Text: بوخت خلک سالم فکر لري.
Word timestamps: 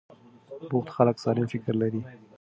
بوخت 0.69 0.89
خلک 0.95 1.15
سالم 1.23 1.45
فکر 1.53 1.73
لري. 1.81 1.99